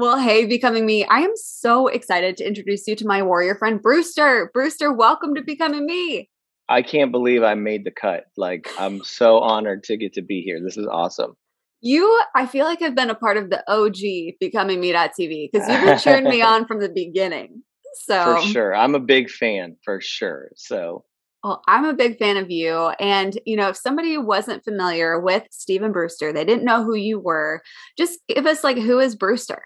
[0.00, 3.82] Well, hey, Becoming Me, I am so excited to introduce you to my warrior friend,
[3.82, 4.48] Brewster.
[4.54, 6.30] Brewster, welcome to Becoming Me.
[6.68, 8.26] I can't believe I made the cut.
[8.36, 10.60] Like, I'm so honored to get to be here.
[10.62, 11.32] This is awesome.
[11.80, 15.84] You, I feel like, have been a part of the OG Becoming Me.tv because you've
[15.84, 17.64] been cheering me on from the beginning.
[17.94, 18.76] So, for sure.
[18.76, 20.52] I'm a big fan, for sure.
[20.54, 21.06] So,
[21.42, 22.92] well, I'm a big fan of you.
[23.00, 27.18] And, you know, if somebody wasn't familiar with Stephen Brewster, they didn't know who you
[27.18, 27.62] were,
[27.96, 29.64] just give us like, who is Brewster?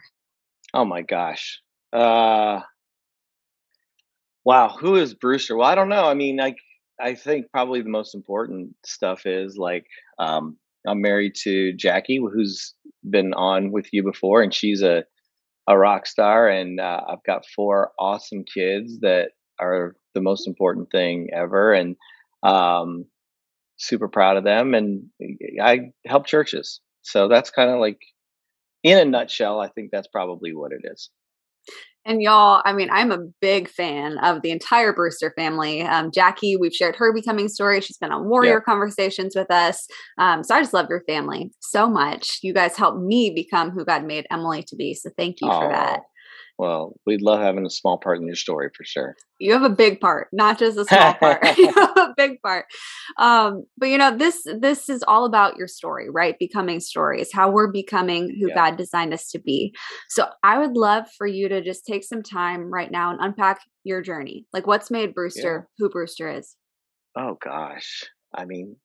[0.75, 1.61] Oh my gosh.
[1.93, 2.61] Uh
[4.45, 5.57] Wow, who is Brewster?
[5.57, 6.05] Well, I don't know.
[6.05, 6.57] I mean, like
[7.01, 9.87] I think probably the most important stuff is like
[10.19, 10.57] um
[10.87, 12.75] I'm married to Jackie who's
[13.09, 15.05] been on with you before and she's a
[15.69, 20.91] a rock star and uh, I've got four awesome kids that are the most important
[20.93, 21.97] thing ever and
[22.45, 23.07] um
[23.79, 25.05] super proud of them and
[25.63, 26.81] I help churches.
[27.03, 28.01] So that's kind of like
[28.83, 31.11] in a nutshell, I think that's probably what it is.
[32.05, 35.83] And y'all, I mean, I'm a big fan of the entire Brewster family.
[35.83, 37.81] Um, Jackie, we've shared her becoming story.
[37.81, 38.61] She's been on Warrior yeah.
[38.61, 39.87] Conversations with us.
[40.19, 42.41] Um, so I just love your family so much.
[42.43, 44.95] You guys helped me become who God made Emily to be.
[44.95, 46.01] So thank you for that.
[46.63, 49.17] Well, we'd love having a small part in your story for sure.
[49.41, 51.43] You have a big part, not just a small part.
[51.59, 52.67] you have a big part.
[53.19, 56.37] Um, but you know, this this is all about your story, right?
[56.39, 58.55] Becoming stories, how we're becoming who yeah.
[58.55, 59.75] God designed us to be.
[60.09, 63.63] So I would love for you to just take some time right now and unpack
[63.83, 64.47] your journey.
[64.53, 65.75] Like what's made Brewster yeah.
[65.79, 66.55] who Brewster is?
[67.19, 68.05] Oh gosh.
[68.33, 68.77] I mean,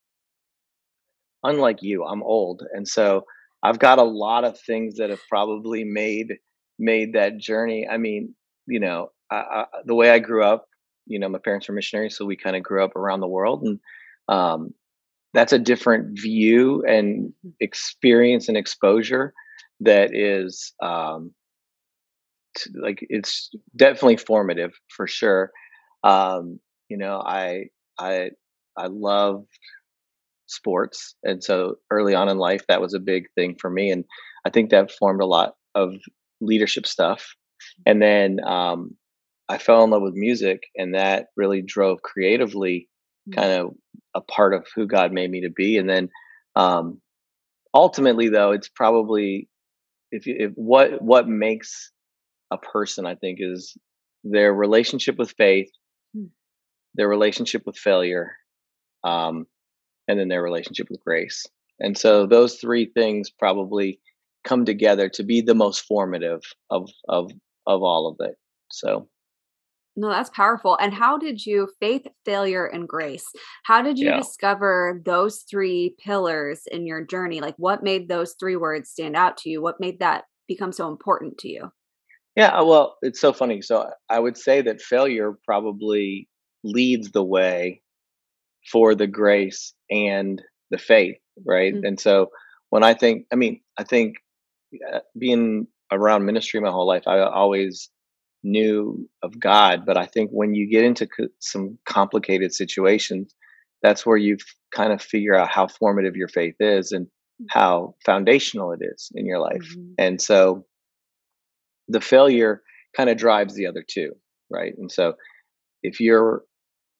[1.43, 2.63] unlike you, I'm old.
[2.73, 3.25] And so
[3.61, 6.37] I've got a lot of things that have probably made
[6.79, 7.87] made that journey.
[7.89, 8.35] I mean,
[8.67, 10.67] you know, I, I, the way I grew up,
[11.05, 13.63] you know, my parents were missionaries, so we kind of grew up around the world,
[13.63, 13.79] and
[14.27, 14.73] um,
[15.33, 17.49] that's a different view and mm-hmm.
[17.59, 19.33] experience and exposure
[19.79, 21.31] that is um,
[22.57, 25.51] t- like it's definitely formative for sure.
[26.03, 27.65] Um, you know, I
[27.99, 28.31] I
[28.75, 29.47] I loved
[30.47, 34.05] sports, and so early on in life, that was a big thing for me, and
[34.45, 35.93] I think that formed a lot of
[36.41, 37.35] leadership stuff.
[37.85, 38.95] And then um,
[39.49, 42.89] I fell in love with music, and that really drove creatively
[43.29, 43.35] mm.
[43.35, 43.73] kind of
[44.13, 45.77] a part of who God made me to be.
[45.77, 46.09] And then
[46.55, 47.01] um,
[47.73, 49.49] ultimately, though, it's probably
[50.11, 51.91] if, you, if what what makes
[52.51, 53.75] a person, I think, is
[54.23, 55.69] their relationship with faith,
[56.15, 56.29] mm.
[56.95, 58.35] their relationship with failure,
[59.03, 59.45] um,
[60.07, 61.45] and then their relationship with grace.
[61.79, 63.99] And so those three things probably
[64.47, 67.31] come together to be the most formative of of
[67.65, 68.35] of all of it.
[68.71, 69.07] So
[69.99, 70.77] no, that's powerful.
[70.79, 73.25] And how did you faith, failure, and grace?
[73.63, 74.17] How did you yeah.
[74.17, 77.41] discover those three pillars in your journey?
[77.41, 79.59] Like what made those three words stand out to you?
[79.59, 81.71] What made that become so important to you?
[82.35, 83.63] Yeah, uh, well, it's so funny.
[83.63, 86.29] So I would say that failure probably
[86.63, 87.81] leads the way
[88.71, 90.39] for the grace and
[90.69, 91.73] the faith, right?
[91.73, 91.85] Mm-hmm.
[91.85, 92.27] And so
[92.69, 94.17] when I think, I mean, I think
[95.17, 97.89] being around ministry my whole life, I always
[98.43, 99.85] knew of God.
[99.85, 101.07] But I think when you get into
[101.39, 103.33] some complicated situations,
[103.81, 104.37] that's where you
[104.73, 107.45] kind of figure out how formative your faith is and mm.
[107.49, 109.61] how foundational it is in your life.
[109.61, 109.93] Mm-hmm.
[109.97, 110.65] And so
[111.87, 112.61] the failure
[112.95, 114.13] kind of drives the other two,
[114.49, 114.73] right?
[114.77, 115.13] And so
[115.83, 116.43] if you're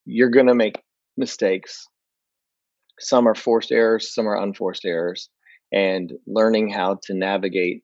[0.06, 0.82] you're going to make
[1.18, 1.86] mistakes,
[3.00, 5.30] some are forced errors, some are unforced errors
[5.72, 7.84] and learning how to navigate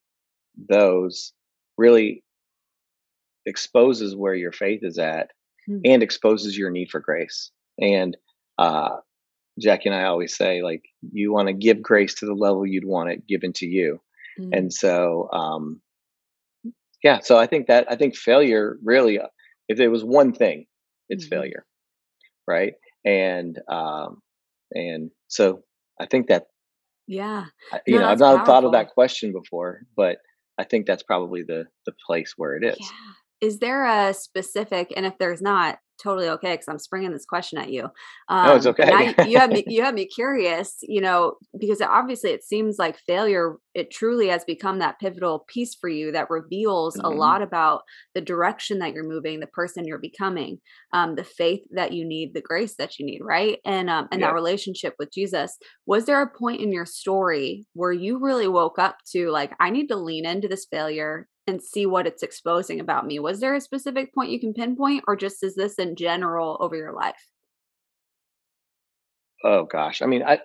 [0.69, 1.33] those
[1.77, 2.23] really
[3.45, 5.31] exposes where your faith is at
[5.65, 5.79] Hmm.
[5.85, 7.51] and exposes your need for grace.
[7.79, 8.17] And
[8.57, 8.97] uh,
[9.59, 10.83] Jackie and I always say, like,
[11.13, 14.01] you want to give grace to the level you'd want it given to you.
[14.39, 14.49] Mm.
[14.57, 15.81] And so, um,
[17.03, 19.27] yeah, so I think that I think failure really, uh,
[19.67, 20.65] if it was one thing,
[21.09, 21.29] it's Mhm.
[21.29, 21.65] failure,
[22.47, 22.73] right?
[23.05, 24.21] And um,
[24.73, 25.63] and so
[25.99, 26.47] I think that
[27.07, 27.45] yeah.
[27.71, 30.17] I- you No, know I've not thought of that question before, but
[30.57, 32.77] I think that's probably the the place where it is.
[32.79, 33.13] Yeah.
[33.43, 37.59] Is there a specific, and if there's not, totally okay, because I'm springing this question
[37.59, 37.89] at you.
[38.43, 38.93] No, it's Um, okay.
[38.99, 42.97] you you have me, you have me curious, you know, because obviously it seems like
[42.97, 47.11] failure, it truly has become that pivotal piece for you that reveals a Mhm.
[47.11, 47.83] lot about
[48.15, 50.59] the direction that you're moving, the person you're becoming,
[50.93, 53.59] um, the faith that you need, the grace that you need, right?
[53.65, 54.27] And um, and Yeah.
[54.27, 55.57] that relationship with Jesus.
[55.85, 59.69] Was there a point in your story where you really woke up to like, I
[59.69, 63.19] need to lean into this failure and see what it's exposing about me?
[63.19, 66.75] Was there a specific point you can pinpoint, or just is this in general over
[66.75, 67.29] your life?
[69.43, 70.39] Oh gosh, I mean, I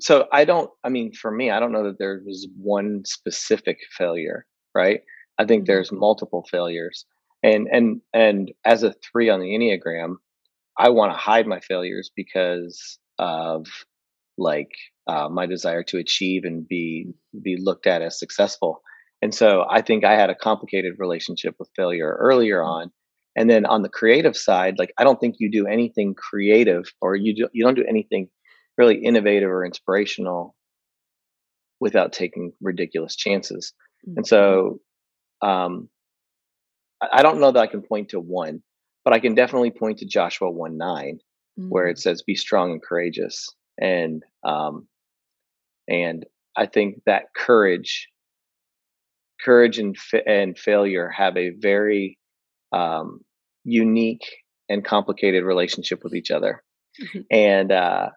[0.00, 0.70] so I don't.
[0.84, 5.00] I mean, for me, I don't know that there was one specific failure, right?
[5.38, 5.66] I think Mhm.
[5.66, 7.06] there's multiple failures,
[7.42, 10.16] and and and as a three on the enneagram,
[10.78, 13.66] I want to hide my failures because of
[14.38, 14.72] like
[15.06, 17.08] uh, my desire to achieve and be
[17.42, 18.82] be looked at as successful.
[19.22, 22.92] And so I think I had a complicated relationship with failure earlier on.
[23.36, 27.16] And then on the creative side, like I don't think you do anything creative or
[27.16, 28.28] you do, you don't do anything
[28.78, 30.54] really innovative or inspirational
[31.80, 33.72] without taking ridiculous chances.
[34.16, 34.28] And Mhm.
[34.28, 34.80] so
[35.42, 35.88] um,
[37.12, 38.62] I don't know that I can point to one,
[39.04, 41.20] but I can definitely point to Joshua 1 9
[41.68, 41.90] where Mm.
[41.92, 43.48] it says be strong and courageous
[43.78, 44.86] and um
[45.88, 46.26] and
[46.56, 48.08] i think that courage
[49.44, 52.18] courage and fa- and failure have a very
[52.72, 53.20] um
[53.64, 54.24] unique
[54.68, 56.62] and complicated relationship with each other.
[57.00, 57.26] Mhm.
[57.30, 58.10] and uh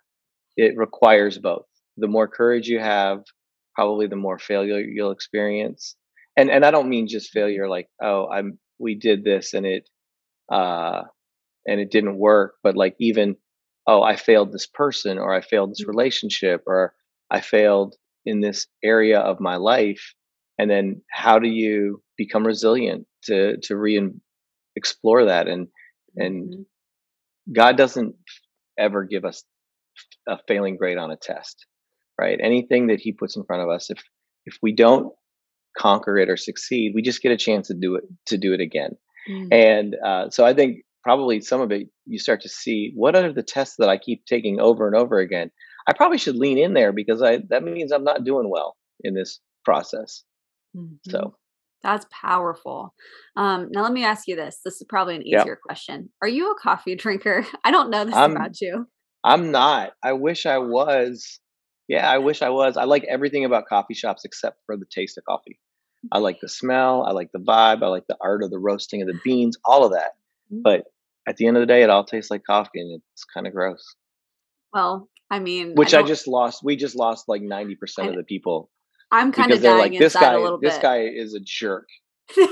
[0.57, 1.65] it requires both.
[1.97, 3.23] The more courage you have
[3.75, 5.95] probably the more failure you'll experience.
[6.37, 9.89] And and i don't mean just failure like oh i'm we did this and it
[10.51, 11.03] uh
[11.67, 13.35] and it didn't work but like even
[13.87, 15.89] oh i failed this person or i failed this Mhm.
[15.89, 16.93] relationship or
[17.31, 17.95] i failed
[18.25, 20.13] in this area of my life
[20.59, 24.11] and then how do you become resilient to to re
[24.75, 25.67] explore that and
[26.15, 26.65] and Mhm.
[27.53, 28.15] god doesn't
[28.77, 29.43] ever give us
[30.27, 31.65] a failing grade on a test
[32.21, 34.03] right anything that he puts in front of us if
[34.45, 35.13] if we don't
[35.77, 38.61] conquer it or succeed we just get a chance to do it to do it
[38.61, 38.91] again
[39.29, 39.53] Mm.
[39.53, 43.33] and uh, so I think probably some of it you start to see what are
[43.33, 45.51] the tests that I keep taking over and over again.
[45.87, 49.13] I probably should lean in there because I that means I'm not doing well in
[49.13, 50.23] this process.
[50.75, 50.97] Mhm.
[51.09, 51.35] So
[51.81, 52.93] That's powerful.
[53.37, 54.59] Um, now let me ask you this.
[54.65, 55.41] This is probably an Yep.
[55.41, 56.09] easier question.
[56.21, 57.45] Are you a coffee drinker?
[57.63, 58.85] I don't know this I'm about you.
[59.23, 59.93] I'm not.
[60.03, 61.39] I wish I was.
[61.87, 62.75] Yeah, I wish I was.
[62.77, 65.57] I like everything about coffee shops except for the taste of coffee.
[66.11, 69.01] I like the smell, I like the vibe, I like the art of the roasting
[69.01, 70.11] of the beans, all of that.
[70.53, 70.61] Mm.
[70.63, 70.83] But
[71.27, 73.53] at the end of the day, it all tastes like coffee and it's kind of
[73.53, 73.83] gross.
[74.73, 76.63] Well, I mean, Which I, don't- just lost.
[76.63, 78.69] We just lost like 90% I- of the people
[79.11, 80.81] I'm kind because of dying like this inside guy a little this bit.
[80.81, 81.87] guy is a jerk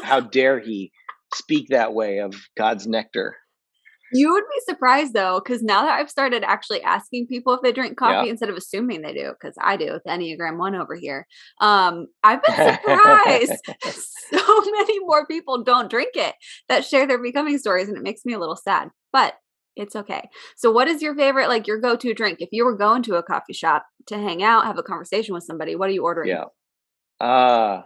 [0.04, 0.91] how dare he
[1.36, 3.36] speak that way of god's nectar
[4.13, 7.74] You would be surprised though, because now that I've started actually asking people if they
[7.74, 8.32] drink coffee Yeah.
[8.32, 11.27] instead of assuming they do, because I do with Enneagram One over here.
[11.60, 13.51] Um, I've been surprised.
[14.32, 16.36] so many more people don't drink it
[16.70, 18.88] that share their becoming stories, and it makes me a little sad.
[19.12, 19.34] But
[19.77, 20.29] it's okay.
[20.55, 22.39] So, what is your favorite, like your go-to drink?
[22.41, 25.43] If you were going to a coffee shop to hang out, have a conversation with
[25.43, 26.29] somebody, what are you ordering?
[26.29, 26.46] yeah
[27.19, 27.81] uh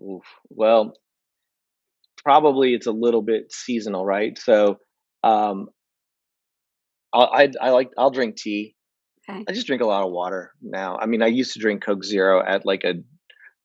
[0.00, 0.22] oof.
[0.48, 0.94] well
[2.24, 4.78] probably it's a little bit seasonal right so
[5.22, 5.68] um
[7.12, 8.74] I'll, I, I like i'll drink tea
[9.28, 9.44] Okay.
[9.48, 12.04] i just drink a lot of water now i mean i used to drink coke
[12.04, 12.94] zero at like a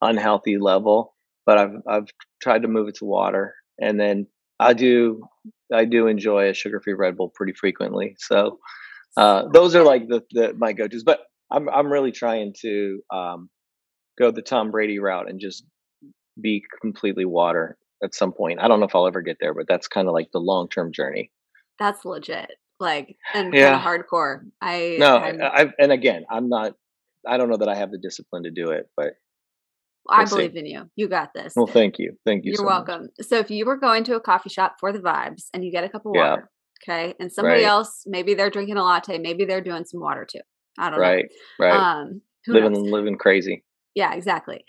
[0.02, 2.08] unhealthy level but i've i've
[2.42, 4.28] tried to move it to water and then
[4.60, 5.22] i do
[5.74, 8.60] i do enjoy a sugar-free red bull pretty frequently so
[9.18, 11.20] uh those are like the, the my go-to's but
[11.52, 13.50] i'm i'm really trying to um
[14.18, 15.64] go the tom brady route and just
[16.42, 19.66] be completely water at some point i don't know if i'll ever get there but
[19.68, 21.32] that's kind of like the long-term journey
[21.80, 22.52] That's legit.
[22.80, 23.74] Like and Yeah.
[23.74, 24.42] kind of hardcore.
[24.62, 26.74] I no I, I and again i'm not
[27.28, 29.14] i don't know that i have the discipline to do it but
[30.10, 30.36] I we'll see.
[30.36, 30.90] believe in you.
[30.96, 31.54] You got this.
[31.56, 32.88] well thank you thank you You're so much.
[32.88, 33.10] welcome.
[33.22, 35.84] So if you were going to a coffee shop for the vibes and you get
[35.84, 36.30] a cup of Yeah.
[36.32, 36.50] water,
[36.84, 37.68] okay, and somebody Right.
[37.68, 40.42] else, maybe they're drinking a latte, maybe they're doing some water too.
[40.78, 41.26] I don't right
[41.60, 41.66] know.
[41.68, 42.92] right Um, living knows?
[42.92, 43.64] living crazy
[43.96, 44.64] Yeah, exactly.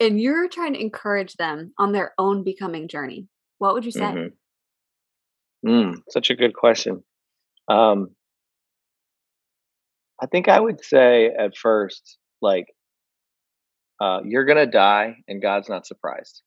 [0.00, 4.00] and you're trying to encourage them on their own becoming journey, what would you say?
[4.00, 5.68] Mm-hmm.
[5.68, 7.04] Mm, such a good question.
[7.68, 8.16] Um,
[10.22, 12.66] I think I would say at first, like,
[14.00, 16.42] uh, you're gonna die, and God's not surprised.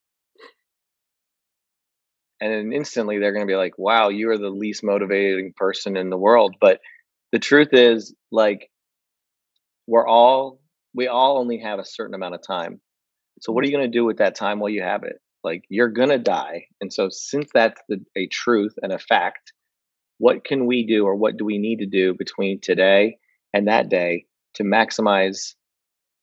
[2.42, 6.10] And then instantly they're gonna be like, "Wow, you are the least motivating person in
[6.10, 6.80] the world." But
[7.32, 8.70] the truth is, like,
[9.88, 10.60] we're all
[10.94, 12.80] we all only have a certain amount of time.
[13.42, 15.20] So what are you going to do with that time while you have it?
[15.44, 16.66] Like you're going to die.
[16.82, 19.54] And so since that's the, a truth and a fact,
[20.20, 23.18] what can we do or what do we need to do between today
[23.54, 25.56] and that day to maximize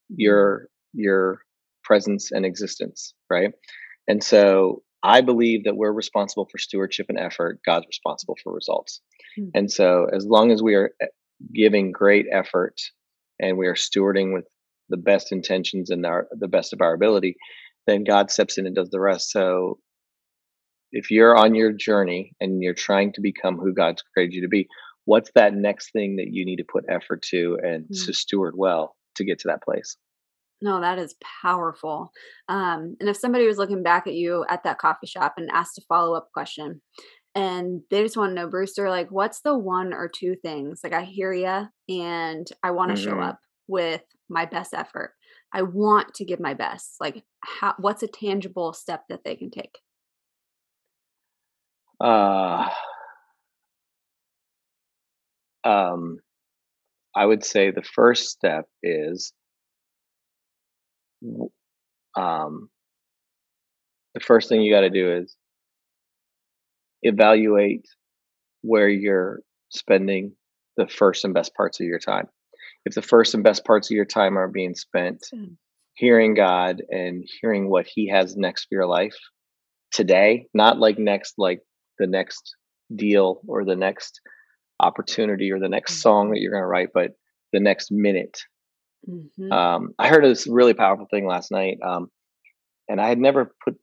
[0.09, 1.41] your your
[1.85, 3.53] presence and existence, right?
[4.09, 9.01] And so I believe that we're responsible for stewardship and effort, God's responsible for results.
[9.39, 9.51] Mm-hmm.
[9.55, 11.07] And so as long as we are eh,
[11.55, 12.75] giving great effort
[13.39, 14.45] and we are stewarding with
[14.89, 17.37] the best intentions and our the best of our ability,
[17.87, 19.31] then God steps in and does the rest.
[19.31, 19.79] So
[20.93, 24.49] if you're on your journey and you're trying to become who God's created you to
[24.49, 24.67] be,
[25.05, 28.07] what's that next thing that you need to put effort to and mm.
[28.07, 29.97] to steward well to get to that place?
[30.63, 32.13] No, that is powerful.
[32.49, 35.79] Um, and if somebody was looking back at you at that coffee shop and asked
[35.79, 36.83] a follow up question,
[37.35, 40.81] and they just want to know, Brewster, like, what's the one or two things?
[40.83, 43.11] Like, I hear you and I want to mm-hmm.
[43.11, 43.39] show up
[43.69, 45.15] with my best effort.
[45.53, 46.97] I want to give my best.
[47.01, 49.79] Like, how, what's a tangible step that they can take?
[52.01, 52.69] Uh,
[55.65, 56.19] um,
[57.15, 59.33] I would say the first step is,
[62.17, 62.69] um,
[64.15, 65.37] the first thing you got to do is
[67.03, 67.87] evaluate
[68.63, 70.33] where you're spending
[70.77, 72.27] the first and best parts of your time
[72.85, 75.25] if the first and best parts of your time are being spent
[75.95, 79.17] hearing God and hearing what He has next for your life
[79.93, 81.61] today, not like next, like
[81.99, 82.57] the next
[82.97, 84.21] deal or the next
[84.81, 86.01] opportunity or the next mm-hmm.
[86.01, 87.11] song that you're going to write, but
[87.53, 88.41] the next minute.
[89.09, 89.53] Mm-hmm.
[89.53, 92.11] Um, I heard this really powerful thing last night, um,
[92.89, 93.77] and I had never put,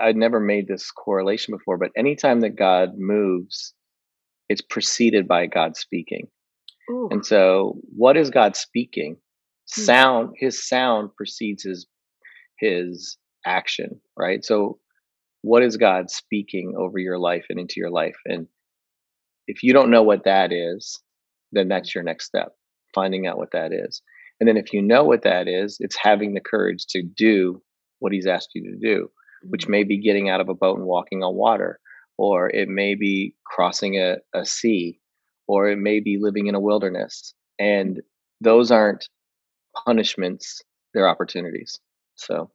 [0.00, 1.78] I'd never made this correlation before.
[1.78, 3.74] But anytime that God moves,
[4.48, 6.28] it's preceded by God speaking.
[6.90, 7.08] Ooh.
[7.10, 9.16] And so, what is God speaking?
[9.74, 9.82] Hmm.
[9.82, 11.86] Sound, his sound precedes his
[12.58, 14.44] his action, right?
[14.44, 14.78] So,
[15.42, 18.16] what is God speaking over your life and into your life?
[18.24, 18.46] And
[19.46, 21.00] if you don't know what that is,
[21.52, 22.52] then that's your next step,
[22.94, 24.02] finding out what that is.
[24.40, 27.62] And then if you know what that is, it's having the courage to do
[28.00, 29.08] what he's asked you to do,
[29.44, 29.72] which mm-hmm.
[29.72, 31.80] may be getting out of a boat and walking on water,
[32.18, 35.00] or it may be crossing a, a sea,
[35.46, 37.34] or it may be living in a wilderness.
[37.58, 38.00] And
[38.40, 39.08] those aren't
[39.84, 40.62] punishments,
[40.92, 41.80] they're opportunities.
[42.16, 42.50] So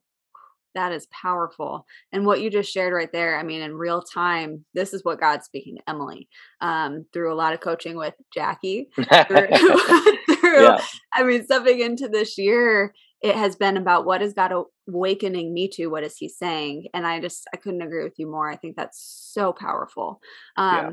[0.75, 1.85] that is powerful.
[2.11, 5.19] And what you just shared right there, I mean, in real time, this is what
[5.19, 6.27] God's speaking to Emily
[6.61, 8.89] um, through a lot of coaching with Jackie.
[8.95, 9.05] through,
[10.53, 10.81] yeah.
[11.13, 14.51] I mean, stepping into this year, it has been about what is God
[14.87, 15.87] awakening me to?
[15.87, 16.87] What is He saying?
[16.93, 18.49] And I just, I couldn't agree with you more.
[18.49, 20.19] I think that's so powerful.
[20.57, 20.89] Um, yeah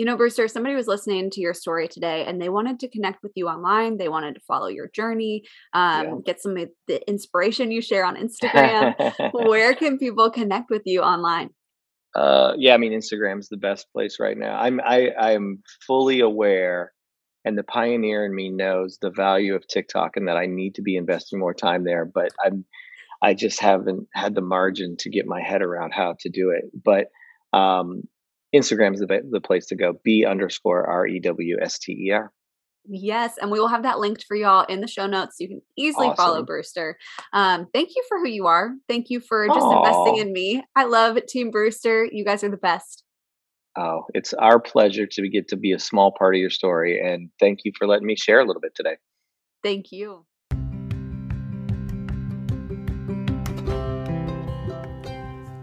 [0.00, 3.22] you know, Brewster, somebody was listening to your story today and they wanted to connect
[3.22, 3.98] with you online.
[3.98, 5.42] They wanted to follow your journey,
[5.74, 6.14] um, yeah.
[6.24, 8.94] get some of the inspiration you share on Instagram.
[9.34, 11.50] Where can people connect with you online?
[12.14, 14.58] Uh, yeah, I mean, Instagram is the best place right now.
[14.58, 16.92] I'm, I, I'm fully aware
[17.44, 20.82] and the pioneer in me knows the value of TikTok and that I need to
[20.82, 22.64] be investing more time there, but I'm,
[23.22, 26.64] I just haven't had the margin to get my head around how to do it.
[26.84, 27.06] But
[27.56, 28.02] um,
[28.54, 29.94] Instagram is the, the place to go.
[30.04, 32.32] B underscore R E W S T E R.
[32.86, 35.36] Yes, and we will have that linked for y'all in the show notes.
[35.38, 36.16] so You can easily awesome.
[36.16, 36.96] follow Brewster.
[37.32, 38.70] Um, thank you for who you are.
[38.88, 39.76] Thank you for just Aww.
[39.76, 40.64] investing in me.
[40.74, 42.08] I love Team Brewster.
[42.10, 43.04] You guys are the best.
[43.78, 47.30] Oh, it's our pleasure to get to be a small part of your story, and
[47.38, 48.96] thank you for letting me share a little bit today.
[49.62, 50.26] Thank you.